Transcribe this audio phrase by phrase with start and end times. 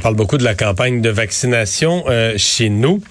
[0.00, 3.02] On parle beaucoup de la campagne de vaccination euh, chez nous,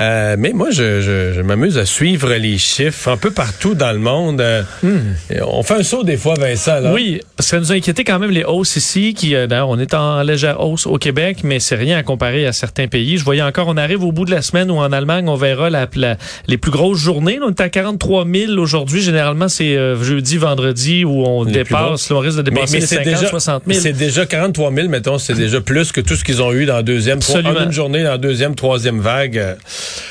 [0.00, 3.90] euh, mais moi, je, je, je m'amuse à suivre les chiffres un peu partout dans
[3.90, 4.40] le monde.
[4.40, 5.16] Euh, hmm.
[5.44, 6.78] On fait un saut des fois, Vincent.
[6.78, 6.92] Là.
[6.92, 9.80] Oui, parce que ça nous a inquiété quand même les hausses ici, qui d'ailleurs, on
[9.80, 13.18] est en légère hausse au Québec, mais c'est rien à comparer à certains pays.
[13.18, 15.68] Je voyais encore, on arrive au bout de la semaine où en Allemagne, on verra
[15.68, 15.88] la,
[16.46, 17.40] les plus grosses journées.
[17.42, 19.02] on est à 43 000 aujourd'hui.
[19.02, 23.62] Généralement, c'est jeudi, vendredi où on dépasse, on risque de dépasser les 50, déjà, 60
[23.66, 23.80] 000.
[23.80, 26.76] C'est déjà 43 000, mettons, c'est déjà plus que tout ce qu'ils ont eu dans
[26.76, 27.20] la deuxième,
[27.64, 29.56] une journée dans la deuxième, troisième vague.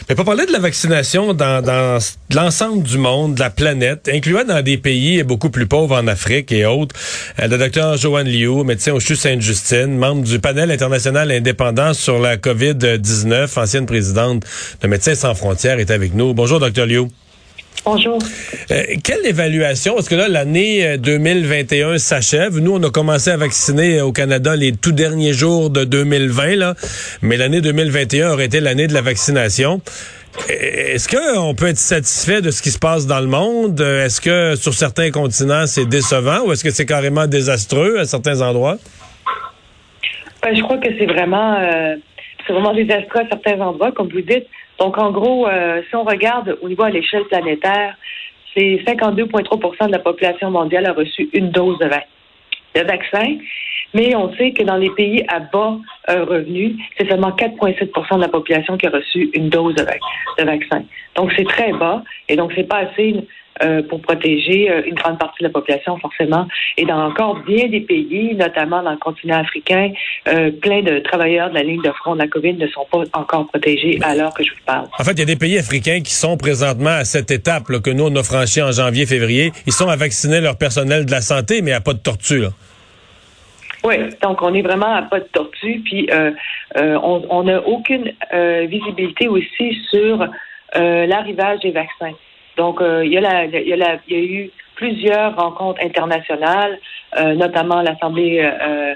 [0.10, 2.00] Mais pour parler de la vaccination dans, dans
[2.34, 6.52] l'ensemble du monde, de la planète, incluant dans des pays beaucoup plus pauvres en Afrique
[6.52, 6.96] et autres,
[7.40, 12.20] euh, le docteur Joanne Liu, médecin au CHU Sainte-Justine, membre du panel international indépendant sur
[12.20, 14.44] la COVID-19, ancienne présidente
[14.82, 16.34] de Médecins sans frontières, est avec nous.
[16.34, 17.08] Bonjour, docteur Liu.
[17.86, 18.18] Bonjour.
[18.72, 19.94] Euh, quelle évaluation?
[19.94, 22.58] Parce que là, l'année 2021 euh, s'achève.
[22.58, 26.74] Nous, on a commencé à vacciner au Canada les tout derniers jours de 2020, là.
[27.22, 29.82] mais l'année 2021 aurait été l'année de la vaccination.
[30.50, 33.80] Est-ce qu'on peut être satisfait de ce qui se passe dans le monde?
[33.80, 38.42] Est-ce que sur certains continents, c'est décevant ou est-ce que c'est carrément désastreux à certains
[38.42, 38.78] endroits?
[40.42, 41.96] Ben, je crois que c'est vraiment, euh,
[42.46, 44.48] c'est vraiment désastreux à certains endroits, comme vous dites.
[44.80, 47.96] Donc, en gros, euh, si on regarde au niveau à l'échelle planétaire,
[48.56, 51.88] c'est 52,3% de la population mondiale a reçu une dose de,
[52.82, 53.38] vaccin.
[53.94, 55.78] Mais on sait que dans les pays à bas
[56.10, 60.44] euh, revenus, c'est seulement 4,7% de la population qui a reçu une dose de, de
[60.44, 60.84] vaccin.
[61.16, 62.04] Donc, c'est très bas.
[62.28, 63.26] Et donc, c'est pas assez
[63.64, 66.46] euh, pour protéger euh, une grande partie de la population, forcément.
[66.76, 69.94] Et dans encore bien des pays, notamment dans le continent africain,
[70.28, 73.04] euh, plein de travailleurs de la ligne de front de la COVID ne sont pas
[73.14, 74.88] encore protégés à l'heure que je vous parle.
[75.00, 77.80] En fait, il y a des pays africains qui sont présentement à cette étape là,
[77.80, 79.54] que nous, on a franchi en janvier, février.
[79.66, 82.42] Ils sont à vacciner leur personnel de la santé, mais à pas de tortue.
[82.42, 82.50] Là.
[83.86, 86.10] Oui, donc on est vraiment à pas de tortue, puis
[86.76, 88.12] on n'a aucune
[88.68, 90.28] visibilité aussi sur
[90.76, 92.12] l'arrivage des vaccins.
[92.58, 95.82] Donc, euh, il, y a la, il, y a la, y a eu plusieurs rencontres
[95.84, 96.80] internationales,
[97.18, 98.96] euh, notamment l'Assemblée euh,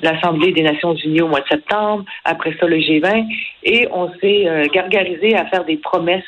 [0.00, 3.26] l'Assemblée des Nations Unies au mois de septembre, après ça le G20,
[3.64, 6.22] et on s'est gargarisé à faire des promesses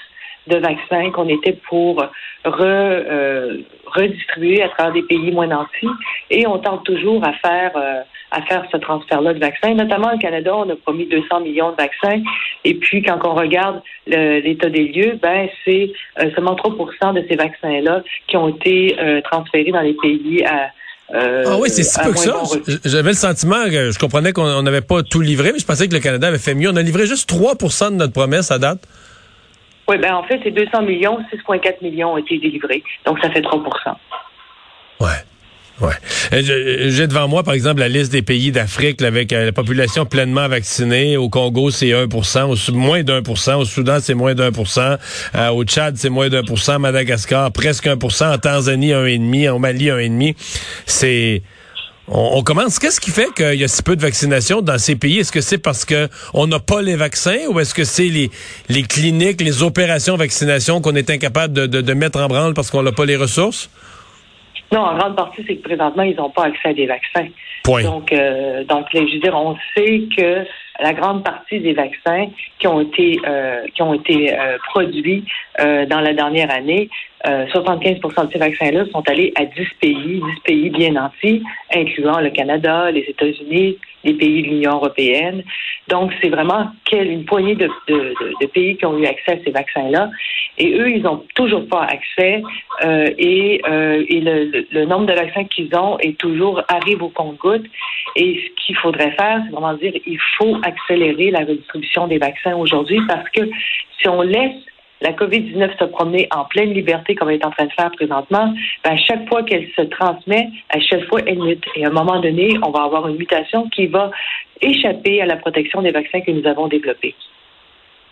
[0.46, 2.04] de vaccins qu'on était pour
[3.94, 5.88] redistribuer à travers des pays moins nantis,
[6.30, 9.74] et on tente toujours à faire à faire ce transfert-là de vaccins.
[9.74, 12.22] Notamment au Canada, on a promis 200 millions de vaccins.
[12.64, 17.36] Et puis, quand on regarde l'état des lieux, ben c'est euh, seulement 3% de ces
[17.36, 20.70] vaccins-là qui ont été euh, transférés dans les pays à
[21.14, 22.42] euh, ah oui, c'est si peu que ça.
[22.86, 25.92] J'avais le sentiment que je comprenais qu'on n'avait pas tout livré, mais je pensais que
[25.92, 26.70] le Canada avait fait mieux.
[26.70, 28.78] On a livré juste 3% de notre promesse à date.
[29.88, 32.82] Oui, ben en fait, c'est 200 millions, 6,4 millions ont été délivrés.
[33.04, 33.96] Donc, ça fait 3%
[35.00, 35.08] Ouais.
[35.80, 35.94] Ouais.
[36.32, 40.06] Euh, j'ai devant moi, par exemple, la liste des pays d'Afrique avec euh, la population
[40.06, 41.16] pleinement vaccinée.
[41.16, 45.96] Au Congo, c'est 1 au, moins d'un Au Soudan, c'est moins d'un euh, Au Tchad,
[45.96, 46.42] c'est moins d'un
[46.78, 50.34] Madagascar, presque 1% En Tanzanie, 1,5 En Mali, 1,5
[50.86, 51.42] C'est...
[52.08, 52.78] On, commence.
[52.78, 55.20] Qu'est-ce qui fait qu'il y a si peu de vaccination dans ces pays?
[55.20, 58.82] Est-ce que c'est parce que on n'a pas les vaccins ou est-ce que c'est les,
[58.82, 62.82] cliniques, les opérations vaccination qu'on est incapable de, de, de mettre en branle parce qu'on
[62.82, 63.70] n'a pas les ressources?
[64.72, 67.28] Non, en grande partie, c'est que présentement, ils n'ont pas accès à des vaccins.
[67.64, 67.82] Point.
[67.82, 70.46] Donc, euh, donc, je veux dire, on sait que
[70.80, 72.26] la grande partie des vaccins
[72.58, 75.24] qui ont été euh, qui ont été euh, produits
[75.60, 76.88] euh, dans la dernière année,
[77.24, 81.40] 75% de ces vaccins-là sont allés à 10 pays, 10 pays bien nantis,
[81.72, 85.42] incluant le Canada, les États-Unis, les pays de l'Union européenne.
[85.88, 89.50] Donc, c'est vraiment une poignée de, de, de, pays qui ont eu accès à ces
[89.50, 90.10] vaccins-là.
[90.58, 92.42] Et eux, ils n'ont toujours pas accès.
[92.82, 97.64] et et le, le, nombre de vaccins qu'ils ont est toujours arrive au compte-goutte.
[98.16, 102.56] Et ce qu'il faudrait faire, c'est vraiment dire, il faut accélérer la redistribution des vaccins
[102.56, 103.48] aujourd'hui parce que
[104.00, 104.56] si on laisse
[105.02, 108.54] la COVID-19 se promener en pleine liberté comme elle est en train de faire présentement,
[108.84, 111.64] ben, à chaque fois qu'elle se transmet, à chaque fois elle mute.
[111.76, 114.10] Et à un moment donné, on va avoir une mutation qui va
[114.60, 117.14] échapper à la protection des vaccins que nous avons développés.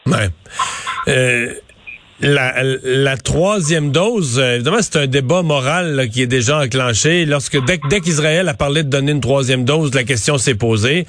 [0.07, 0.29] Ouais.
[1.09, 1.55] Euh,
[2.23, 7.25] la, troisième dose, euh, évidemment, c'est un débat moral qui est déjà enclenché.
[7.25, 11.07] Lorsque dès, dès qu'Israël a parlé de donner une troisième dose, la question s'est posée.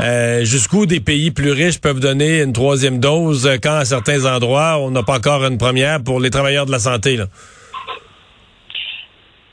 [0.00, 4.78] Euh, jusqu'où des pays plus riches peuvent donner une troisième dose quand à certains endroits
[4.80, 7.18] on n'a pas encore une première pour les travailleurs de la santé?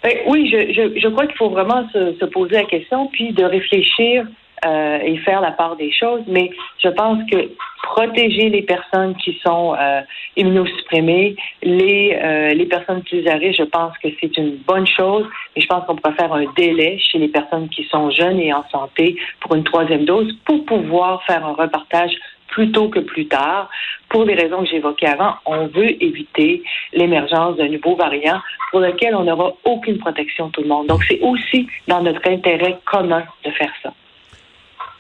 [0.03, 3.33] Ben, oui, je, je, je, crois qu'il faut vraiment se, se, poser la question puis
[3.33, 4.25] de réfléchir
[4.65, 6.21] euh, et faire la part des choses.
[6.27, 6.49] Mais
[6.83, 7.49] je pense que
[7.83, 10.01] protéger les personnes qui sont euh,
[10.35, 15.25] immunosupprimées, les, euh, les personnes plus à je pense que c'est une bonne chose.
[15.55, 18.53] Et je pense qu'on pourrait faire un délai chez les personnes qui sont jeunes et
[18.53, 22.11] en santé pour une troisième dose pour pouvoir faire un repartage
[22.51, 23.69] plus tôt que plus tard.
[24.09, 26.61] Pour les raisons que j'évoquais avant, on veut éviter
[26.93, 30.87] l'émergence d'un nouveau variant pour lequel on n'aura aucune protection tout le monde.
[30.87, 33.93] Donc, c'est aussi dans notre intérêt commun de faire ça.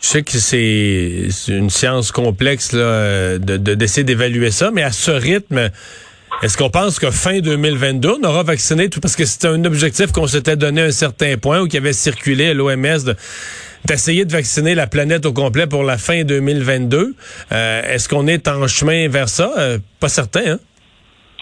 [0.01, 5.11] Je sais que c'est une science complexe là, de, d'essayer d'évaluer ça, mais à ce
[5.11, 5.69] rythme,
[6.41, 10.11] est-ce qu'on pense que fin 2022, on aura vacciné tout parce que c'était un objectif
[10.11, 13.15] qu'on s'était donné à un certain point ou qui avait circulé à l'OMS de
[13.85, 17.15] d'essayer de vacciner la planète au complet pour la fin 2022.
[17.51, 19.53] Euh, est-ce qu'on est en chemin vers ça?
[19.57, 20.59] Euh, pas certain, hein?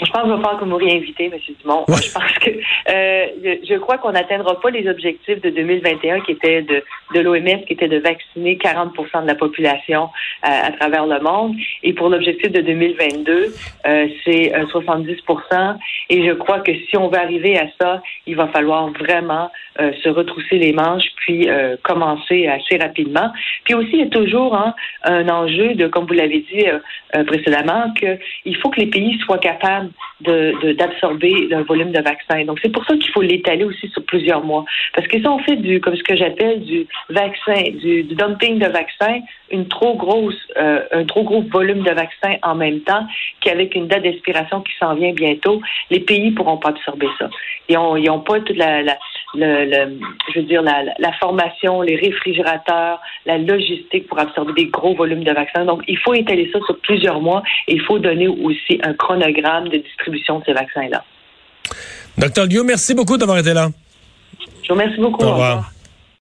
[0.02, 1.40] Je pense qu'il va falloir que vous réinvitez, M.
[1.62, 1.86] Dumont.
[1.90, 6.62] Je pense que euh, je crois qu'on n'atteindra pas les objectifs de 2021 qui étaient
[6.62, 10.04] de, de l'OMS, qui était de vacciner 40% de la population
[10.46, 11.56] euh, à travers le monde.
[11.84, 13.54] Et pour l'objectif de 2022,
[13.86, 15.18] euh, c'est 70
[16.10, 20.10] Et je crois que si on veut arriver à ça, il va falloir vraiment se
[20.10, 21.48] retrousser les manches puis
[21.84, 23.32] commencer assez rapidement.
[23.64, 24.74] Puis aussi, il y a toujours hein,
[25.04, 26.66] un enjeu de, comme vous l'avez dit
[27.26, 29.89] précédemment, qu'il faut que les pays soient capables
[30.22, 32.44] d'absorber de, le volume de vaccins.
[32.46, 34.66] Donc, c'est pour ça qu'il faut l'étaler aussi sur plusieurs mois.
[34.96, 38.68] Parce que si on fait du, comme ce que j'appelle du vaccin, du, dumping de
[38.68, 39.20] vaccins,
[39.52, 43.08] une trop grosse, euh, un trop gros volume de vaccins en même temps,
[43.42, 47.30] qu'avec une date d'expiration qui s'en vient bientôt, les pays pourront pas absorber ça.
[47.70, 48.98] Ils n'ont pas toute la, la
[49.36, 50.00] le,
[50.34, 55.24] je veux dire, la, la, formation, les réfrigérateurs, la logistique pour absorber des gros volumes
[55.24, 55.66] de vaccins.
[55.66, 59.70] Donc, il faut étaler ça sur plusieurs mois et il faut donner aussi un chronogramme
[59.70, 61.04] de distribution de ces vaccins-là.
[62.18, 63.70] Docteur Liu, merci beaucoup d'avoir été là.
[64.40, 65.24] Je vous remercie beaucoup.
[65.24, 65.72] Au revoir.